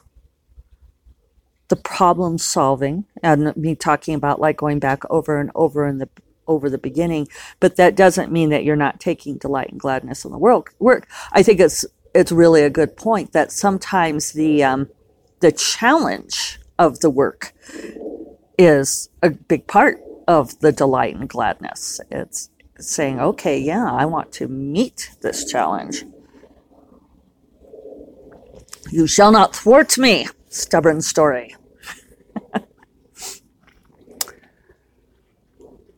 the 1.69 1.75
problem 1.77 2.37
solving 2.37 3.05
and 3.23 3.55
me 3.55 3.75
talking 3.75 4.15
about 4.15 4.39
like 4.39 4.57
going 4.57 4.79
back 4.79 5.03
over 5.09 5.39
and 5.39 5.49
over 5.55 5.87
in 5.87 5.97
the 5.97 6.09
over 6.47 6.69
the 6.69 6.77
beginning 6.77 7.27
but 7.59 7.77
that 7.77 7.95
doesn't 7.95 8.31
mean 8.31 8.49
that 8.49 8.63
you're 8.63 8.75
not 8.75 8.99
taking 8.99 9.37
delight 9.37 9.71
and 9.71 9.79
gladness 9.79 10.25
in 10.25 10.31
the 10.31 10.37
world 10.37 10.69
work. 10.79 11.07
I 11.31 11.41
think 11.43 11.59
it's 11.59 11.85
it's 12.13 12.31
really 12.31 12.63
a 12.63 12.69
good 12.69 12.95
point 12.97 13.33
that 13.33 13.51
sometimes 13.51 14.33
the 14.33 14.63
um, 14.63 14.89
the 15.39 15.51
challenge 15.51 16.59
of 16.77 16.99
the 16.99 17.09
work 17.09 17.53
is 18.57 19.09
a 19.21 19.29
big 19.31 19.67
part 19.67 20.01
of 20.27 20.59
the 20.59 20.71
delight 20.71 21.15
and 21.15 21.29
gladness. 21.29 21.99
It's 22.11 22.49
saying 22.79 23.19
okay 23.19 23.57
yeah 23.59 23.91
i 23.91 24.05
want 24.05 24.31
to 24.31 24.47
meet 24.47 25.11
this 25.21 25.49
challenge 25.49 26.03
you 28.93 29.07
shall 29.07 29.31
not 29.31 29.55
thwart 29.55 29.97
me, 29.97 30.27
stubborn 30.49 31.01
story. 31.01 31.55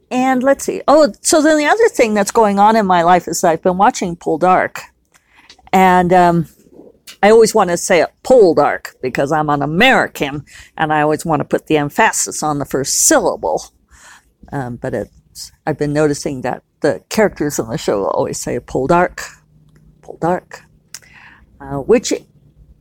and 0.09 0.41
let's 0.41 0.63
see. 0.63 0.81
Oh, 0.87 1.11
so 1.21 1.41
then 1.41 1.57
the 1.57 1.65
other 1.65 1.89
thing 1.89 2.13
that's 2.13 2.31
going 2.31 2.57
on 2.57 2.77
in 2.77 2.85
my 2.85 3.03
life 3.03 3.27
is 3.27 3.43
I've 3.43 3.61
been 3.61 3.77
watching 3.77 4.15
Poldark. 4.15 4.79
And 5.73 6.13
um, 6.13 6.47
I 7.21 7.31
always 7.31 7.53
want 7.53 7.69
to 7.69 7.75
say 7.75 8.01
it 8.01 8.13
Poldark 8.23 8.95
because 9.01 9.33
I'm 9.33 9.49
an 9.49 9.61
American 9.61 10.45
and 10.77 10.93
I 10.93 11.01
always 11.01 11.25
want 11.25 11.41
to 11.41 11.45
put 11.45 11.67
the 11.67 11.75
emphasis 11.75 12.41
on 12.41 12.59
the 12.59 12.65
first 12.65 13.07
syllable. 13.07 13.61
Um, 14.53 14.77
but 14.77 14.93
it's, 14.93 15.51
I've 15.67 15.77
been 15.77 15.91
noticing 15.91 16.43
that 16.43 16.63
the 16.79 17.03
characters 17.09 17.59
in 17.59 17.67
the 17.67 17.77
show 17.77 18.05
always 18.05 18.39
say 18.39 18.57
Poldark, 18.61 19.21
Poldark, 20.01 20.61
uh, 21.59 21.79
which 21.79 22.13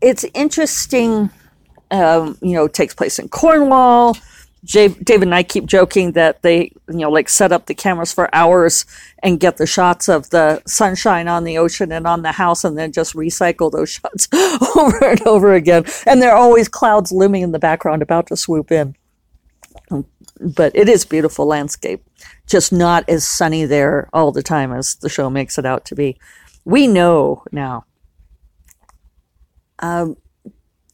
it's 0.04 0.24
interesting. 0.34 1.30
Um, 1.90 2.36
you 2.42 2.52
know, 2.52 2.68
takes 2.68 2.94
place 2.94 3.18
in 3.18 3.28
Cornwall. 3.28 4.16
Jay, 4.64 4.88
David 4.88 5.28
and 5.28 5.34
I 5.34 5.42
keep 5.42 5.66
joking 5.66 6.12
that 6.12 6.40
they, 6.42 6.72
you 6.88 6.98
know, 6.98 7.10
like 7.10 7.28
set 7.28 7.52
up 7.52 7.66
the 7.66 7.74
cameras 7.74 8.12
for 8.12 8.34
hours 8.34 8.86
and 9.22 9.38
get 9.38 9.58
the 9.58 9.66
shots 9.66 10.08
of 10.08 10.30
the 10.30 10.62
sunshine 10.66 11.28
on 11.28 11.44
the 11.44 11.58
ocean 11.58 11.92
and 11.92 12.06
on 12.06 12.22
the 12.22 12.32
house 12.32 12.64
and 12.64 12.78
then 12.78 12.90
just 12.90 13.14
recycle 13.14 13.70
those 13.70 13.90
shots 14.00 14.28
over 14.76 15.10
and 15.10 15.26
over 15.26 15.52
again. 15.52 15.84
And 16.06 16.20
there 16.20 16.32
are 16.32 16.38
always 16.38 16.68
clouds 16.68 17.12
looming 17.12 17.42
in 17.42 17.52
the 17.52 17.58
background 17.58 18.02
about 18.02 18.26
to 18.28 18.36
swoop 18.36 18.72
in. 18.72 18.96
But 20.40 20.74
it 20.74 20.88
is 20.88 21.04
beautiful 21.04 21.46
landscape, 21.46 22.02
just 22.46 22.72
not 22.72 23.08
as 23.08 23.26
sunny 23.26 23.66
there 23.66 24.08
all 24.12 24.32
the 24.32 24.42
time 24.42 24.72
as 24.72 24.96
the 24.96 25.10
show 25.10 25.28
makes 25.28 25.58
it 25.58 25.66
out 25.66 25.84
to 25.86 25.94
be. 25.94 26.18
We 26.64 26.86
know 26.86 27.44
now 27.52 27.84
um, 29.84 30.16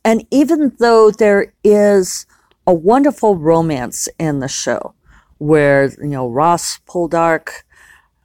and 0.05 0.27
even 0.33 0.75
though 0.81 1.13
there 1.13 1.53
is 1.63 2.27
a 2.67 2.75
wonderful 2.75 3.37
romance 3.37 4.09
in 4.19 4.41
the 4.41 4.49
show, 4.49 4.95
where 5.39 5.91
you 6.01 6.09
know 6.09 6.29
Ross 6.29 6.81
Poldark 6.89 7.51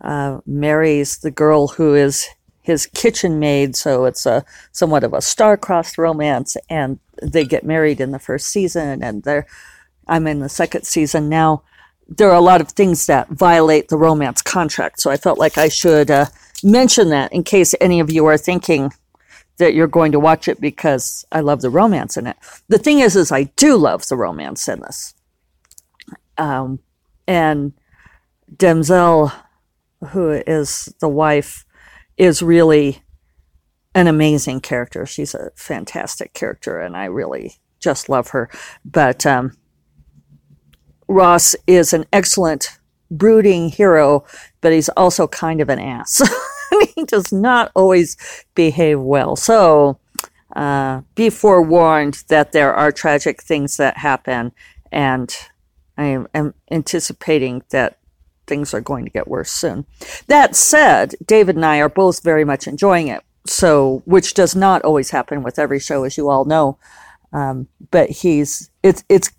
uh, 0.01 0.39
marries 0.47 1.19
the 1.19 1.29
girl 1.29 1.67
who 1.67 1.93
is 1.93 2.27
his 2.63 2.87
kitchen 2.87 3.37
maid, 3.37 3.75
so 3.75 4.05
it's 4.05 4.25
a 4.25 4.43
somewhat 4.71 5.03
of 5.03 5.13
a 5.13 5.21
star-crossed 5.21 5.99
romance, 5.99 6.57
and 6.67 6.97
they 7.21 7.45
get 7.45 7.63
married 7.63 8.01
in 8.01 8.09
the 8.09 8.19
first 8.19 8.47
season, 8.47 9.03
and 9.03 9.21
they're 9.21 9.45
I'm 10.07 10.25
in 10.25 10.39
the 10.39 10.49
second 10.49 10.85
season 10.85 11.29
now. 11.29 11.61
There 12.07 12.29
are 12.29 12.35
a 12.35 12.41
lot 12.41 12.61
of 12.61 12.69
things 12.69 13.05
that 13.05 13.29
violate 13.29 13.89
the 13.89 13.97
romance 13.97 14.41
contract, 14.41 14.99
so 14.99 15.11
I 15.11 15.17
felt 15.17 15.37
like 15.37 15.59
I 15.59 15.69
should 15.69 16.09
uh, 16.09 16.25
mention 16.63 17.09
that 17.09 17.31
in 17.33 17.43
case 17.43 17.75
any 17.79 17.99
of 17.99 18.11
you 18.11 18.25
are 18.25 18.37
thinking 18.37 18.91
that 19.57 19.73
you're 19.73 19.87
going 19.87 20.11
to 20.11 20.19
watch 20.19 20.47
it 20.47 20.59
because 20.59 21.25
I 21.31 21.39
love 21.39 21.61
the 21.61 21.69
romance 21.69 22.17
in 22.17 22.27
it. 22.27 22.37
The 22.67 22.77
thing 22.77 22.99
is, 22.99 23.15
is 23.15 23.31
I 23.31 23.43
do 23.55 23.77
love 23.77 24.07
the 24.07 24.17
romance 24.17 24.67
in 24.67 24.81
this. 24.81 25.13
Um, 26.37 26.79
and 27.27 27.73
Demelza, 28.53 29.33
who 30.09 30.31
is 30.31 30.93
the 30.99 31.09
wife, 31.09 31.65
is 32.17 32.41
really 32.41 33.01
an 33.93 34.07
amazing 34.07 34.59
character. 34.59 35.05
She's 35.05 35.33
a 35.33 35.51
fantastic 35.55 36.33
character, 36.33 36.79
and 36.79 36.97
I 36.97 37.05
really 37.05 37.55
just 37.79 38.09
love 38.09 38.29
her. 38.29 38.49
But 38.83 39.25
um, 39.25 39.57
Ross 41.07 41.55
is 41.65 41.93
an 41.93 42.05
excellent 42.11 42.77
brooding 43.09 43.69
hero, 43.69 44.25
but 44.61 44.73
he's 44.73 44.89
also 44.89 45.27
kind 45.27 45.61
of 45.61 45.69
an 45.69 45.79
ass. 45.79 46.21
he 46.95 47.03
does 47.03 47.31
not 47.31 47.71
always 47.75 48.17
behave 48.55 48.99
well. 48.99 49.35
So 49.35 49.99
uh, 50.55 51.01
be 51.13 51.29
forewarned 51.29 52.23
that 52.29 52.53
there 52.53 52.73
are 52.73 52.91
tragic 52.91 53.43
things 53.43 53.77
that 53.77 53.97
happen, 53.97 54.53
and 54.91 55.35
I 55.97 56.25
am 56.33 56.53
anticipating 56.71 57.63
that 57.69 57.99
things 58.47 58.73
are 58.73 58.81
going 58.81 59.05
to 59.05 59.11
get 59.11 59.27
worse 59.27 59.51
soon. 59.51 59.85
That 60.27 60.55
said, 60.55 61.15
David 61.25 61.55
and 61.55 61.65
I 61.65 61.79
are 61.79 61.89
both 61.89 62.23
very 62.23 62.45
much 62.45 62.67
enjoying 62.67 63.07
it. 63.07 63.21
So, 63.47 64.01
which 64.05 64.33
does 64.33 64.55
not 64.55 64.81
always 64.83 65.11
happen 65.11 65.43
with 65.43 65.59
every 65.59 65.79
show, 65.79 66.03
as 66.03 66.17
you 66.17 66.29
all 66.29 66.45
know. 66.45 66.79
Um, 67.31 67.67
but 67.91 68.09
he's 68.09 68.71
it's 68.81 69.03
it's 69.09 69.29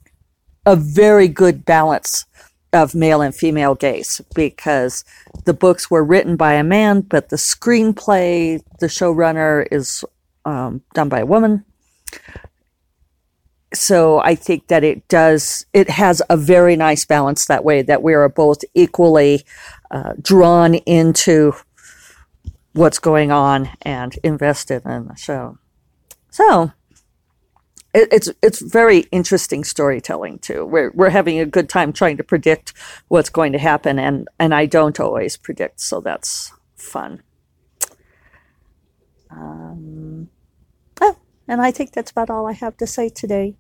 a 0.67 0.77
very 0.77 1.29
good 1.29 1.65
balance 1.65 2.27
of 2.77 2.95
male 2.95 3.21
and 3.21 3.35
female 3.35 3.75
gaze 3.75 4.21
because 4.35 5.05
the 5.45 5.55
books 5.55 5.91
were 5.91 6.05
written 6.05 6.37
by 6.37 6.53
a 6.53 6.63
man, 6.63 7.01
but 7.01 7.31
the 7.31 7.37
screenplay, 7.37 8.63
the 8.79 8.87
showrunner 8.87 9.67
is 9.73 10.05
um, 10.45 10.83
done 10.95 11.09
by 11.09 11.21
a 11.21 11.27
woman. 11.27 11.65
So 13.75 14.21
I 14.21 14.37
think 14.37 14.69
that 14.69 14.85
it 14.85 15.09
does, 15.09 15.67
it 15.73 15.91
has 15.91 16.23
a 16.31 16.37
very 16.37 16.77
nice 16.77 17.05
balance 17.05 17.47
that 17.47 17.65
way 17.65 17.83
that 17.83 18.03
we 18.03 18.15
are 18.15 18.29
both 18.29 18.63
equally 18.75 19.45
uh, 19.91 20.13
drawn 20.23 20.75
into 20.75 21.53
what's 22.73 22.99
going 22.99 23.33
on 23.33 23.71
and 23.83 24.17
invested 24.23 24.85
in 24.87 25.09
the 25.09 25.17
show. 25.17 25.59
So 26.31 26.73
it, 27.95 28.09
it's 28.13 28.31
it's 28.43 28.61
very 28.61 29.01
interesting 29.13 29.65
storytelling 29.65 30.39
too. 30.41 30.65
We're 30.67 30.93
we're 30.95 31.11
having 31.11 31.39
a 31.41 31.47
good 31.47 31.69
time 31.69 31.93
trying 31.93 32.19
to 32.19 32.25
predict 32.25 32.73
what's 33.09 33.31
going 33.31 33.53
to 33.53 33.59
happen, 33.59 33.99
and 33.99 34.29
and 34.39 34.55
I 34.55 34.67
don't 34.67 35.01
always 35.01 35.37
predict, 35.37 35.81
so 35.81 36.01
that's 36.01 36.53
fun. 36.77 37.23
Um, 39.31 40.29
oh, 41.01 41.17
and 41.49 41.61
I 41.63 41.71
think 41.71 41.93
that's 41.93 42.11
about 42.11 42.31
all 42.31 42.47
I 42.47 42.53
have 42.53 42.77
to 42.79 42.87
say 42.87 43.09
today. 43.09 43.57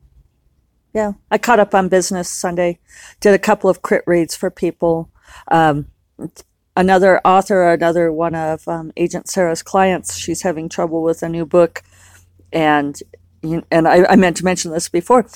yeah. 0.94 1.12
I 1.30 1.38
caught 1.38 1.60
up 1.60 1.74
on 1.74 1.88
business 1.88 2.28
Sunday, 2.28 2.78
did 3.20 3.34
a 3.34 3.38
couple 3.38 3.70
of 3.70 3.82
crit 3.82 4.04
reads 4.06 4.36
for 4.36 4.50
people. 4.50 5.10
Um, 5.48 5.88
another 6.76 7.20
author, 7.24 7.72
another 7.72 8.12
one 8.12 8.34
of 8.34 8.66
um, 8.68 8.92
Agent 8.96 9.28
Sarah's 9.28 9.62
clients, 9.62 10.16
she's 10.18 10.42
having 10.42 10.68
trouble 10.68 11.02
with 11.02 11.22
a 11.22 11.28
new 11.28 11.46
book. 11.46 11.82
And 12.52 13.00
and 13.70 13.88
I, 13.88 14.04
I 14.04 14.16
meant 14.16 14.36
to 14.38 14.44
mention 14.44 14.70
this 14.70 14.88
before. 14.88 15.26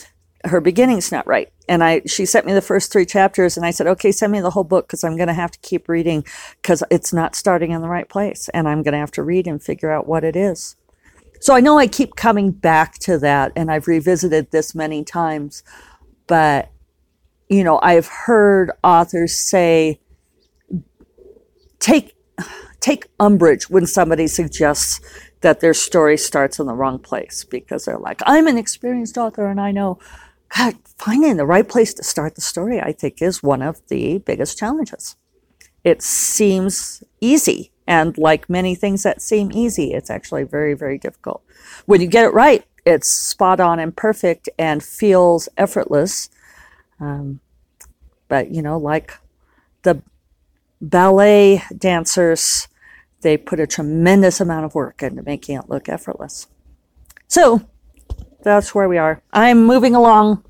Her 0.44 0.60
beginning's 0.60 1.12
not 1.12 1.26
right, 1.26 1.52
and 1.68 1.84
I 1.84 2.02
she 2.06 2.24
sent 2.24 2.46
me 2.46 2.54
the 2.54 2.62
first 2.62 2.90
three 2.90 3.04
chapters, 3.04 3.56
and 3.56 3.66
I 3.66 3.70
said, 3.72 3.86
okay, 3.86 4.10
send 4.10 4.32
me 4.32 4.40
the 4.40 4.50
whole 4.50 4.64
book 4.64 4.86
because 4.86 5.04
I'm 5.04 5.16
going 5.16 5.28
to 5.28 5.34
have 5.34 5.50
to 5.50 5.58
keep 5.58 5.88
reading 5.88 6.24
because 6.62 6.82
it's 6.90 7.12
not 7.12 7.34
starting 7.34 7.72
in 7.72 7.82
the 7.82 7.88
right 7.88 8.08
place, 8.08 8.48
and 8.54 8.66
I'm 8.66 8.82
going 8.82 8.92
to 8.92 8.98
have 8.98 9.12
to 9.12 9.22
read 9.22 9.46
and 9.46 9.62
figure 9.62 9.90
out 9.90 10.06
what 10.06 10.24
it 10.24 10.36
is. 10.36 10.76
So 11.40 11.54
I 11.54 11.60
know 11.60 11.78
I 11.78 11.86
keep 11.86 12.16
coming 12.16 12.50
back 12.50 12.98
to 13.00 13.18
that 13.18 13.52
and 13.56 13.70
I've 13.70 13.88
revisited 13.88 14.50
this 14.50 14.74
many 14.74 15.04
times, 15.04 15.62
but 16.26 16.70
you 17.48 17.64
know, 17.64 17.80
I've 17.82 18.06
heard 18.06 18.70
authors 18.84 19.34
say 19.34 20.00
take 21.80 22.14
take 22.80 23.06
umbrage 23.18 23.68
when 23.70 23.86
somebody 23.86 24.26
suggests 24.26 25.00
that 25.40 25.60
their 25.60 25.74
story 25.74 26.16
starts 26.16 26.58
in 26.58 26.66
the 26.66 26.74
wrong 26.74 26.98
place 26.98 27.44
because 27.44 27.84
they're 27.84 27.98
like, 27.98 28.20
I'm 28.26 28.46
an 28.46 28.58
experienced 28.58 29.16
author 29.16 29.46
and 29.46 29.60
I 29.60 29.72
know 29.72 29.98
God, 30.56 30.76
finding 30.98 31.36
the 31.36 31.46
right 31.46 31.68
place 31.68 31.94
to 31.94 32.02
start 32.02 32.34
the 32.34 32.40
story, 32.40 32.80
I 32.80 32.92
think, 32.92 33.22
is 33.22 33.42
one 33.42 33.62
of 33.62 33.80
the 33.88 34.18
biggest 34.18 34.58
challenges. 34.58 35.16
It 35.84 36.02
seems 36.02 37.02
easy 37.20 37.70
and 37.86 38.16
like 38.18 38.48
many 38.48 38.74
things 38.74 39.02
that 39.02 39.20
seem 39.20 39.50
easy, 39.52 39.94
it's 39.94 40.10
actually 40.10 40.44
very, 40.44 40.74
very 40.74 40.98
difficult. 40.98 41.42
When 41.86 42.00
you 42.00 42.06
get 42.06 42.24
it 42.24 42.32
right, 42.32 42.64
it's 42.84 43.08
spot 43.08 43.58
on 43.60 43.78
and 43.78 43.96
perfect 43.96 44.48
and 44.58 44.82
feels 44.82 45.48
effortless. 45.56 46.30
Um, 47.00 47.40
but, 48.28 48.52
you 48.52 48.62
know, 48.62 48.78
like 48.78 49.18
the 49.82 50.02
ballet 50.80 51.64
dancers, 51.76 52.68
they 53.20 53.36
put 53.36 53.60
a 53.60 53.66
tremendous 53.66 54.40
amount 54.40 54.64
of 54.64 54.74
work 54.74 55.02
into 55.02 55.22
making 55.22 55.56
it 55.58 55.68
look 55.68 55.88
effortless. 55.88 56.46
So 57.28 57.62
that's 58.42 58.74
where 58.74 58.88
we 58.88 58.98
are. 58.98 59.22
I'm 59.32 59.64
moving 59.64 59.94
along. 59.94 60.44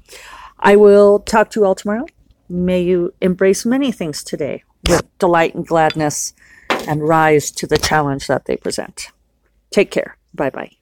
I 0.59 0.77
will 0.77 1.19
talk 1.21 1.51
to 1.51 1.61
you 1.61 1.67
all 1.67 1.75
tomorrow. 1.75 2.07
May 2.49 2.83
you 2.83 3.15
embrace 3.21 3.65
many 3.65 3.93
things 3.93 4.23
today 4.23 4.65
with 4.89 5.07
delight 5.19 5.55
and 5.55 5.67
gladness 5.67 6.35
and 6.71 7.07
rise 7.07 7.51
to 7.53 7.67
the 7.67 7.79
challenge 7.79 8.27
that 8.27 8.47
they 8.47 8.57
present. 8.57 9.13
Take 9.71 9.91
care. 9.91 10.17
Bye 10.35 10.51
bye. 10.51 10.80